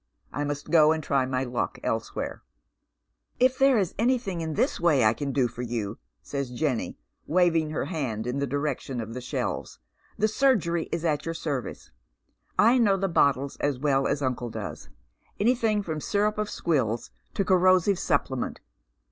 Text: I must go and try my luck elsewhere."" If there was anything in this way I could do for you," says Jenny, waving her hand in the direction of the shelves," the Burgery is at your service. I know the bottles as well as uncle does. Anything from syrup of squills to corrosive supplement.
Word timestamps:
I 0.33 0.43
must 0.45 0.71
go 0.71 0.91
and 0.93 1.03
try 1.03 1.27
my 1.27 1.43
luck 1.43 1.77
elsewhere."" 1.83 2.41
If 3.39 3.59
there 3.59 3.75
was 3.75 3.93
anything 3.99 4.41
in 4.41 4.55
this 4.55 4.79
way 4.79 5.05
I 5.05 5.13
could 5.13 5.31
do 5.31 5.47
for 5.47 5.61
you," 5.61 5.99
says 6.23 6.49
Jenny, 6.49 6.97
waving 7.27 7.69
her 7.69 7.85
hand 7.85 8.25
in 8.25 8.39
the 8.39 8.47
direction 8.47 8.99
of 8.99 9.13
the 9.13 9.21
shelves," 9.21 9.77
the 10.17 10.25
Burgery 10.25 10.89
is 10.91 11.05
at 11.05 11.25
your 11.27 11.35
service. 11.35 11.91
I 12.57 12.79
know 12.79 12.97
the 12.97 13.07
bottles 13.07 13.57
as 13.57 13.77
well 13.77 14.07
as 14.07 14.23
uncle 14.23 14.49
does. 14.49 14.89
Anything 15.39 15.83
from 15.83 15.99
syrup 16.01 16.39
of 16.39 16.49
squills 16.49 17.11
to 17.35 17.45
corrosive 17.45 17.99
supplement. 17.99 18.59